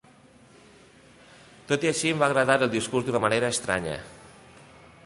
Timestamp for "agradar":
2.33-2.57